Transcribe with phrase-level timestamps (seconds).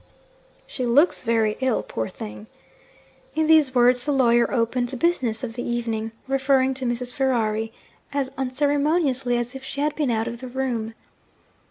[0.65, 2.47] 'She looks very ill, poor thing!'
[3.35, 7.13] In these words the lawyer opened the business of the evening, referring to Mrs.
[7.13, 7.71] Ferrari
[8.11, 10.95] as unceremoniously as if she had been out of the room.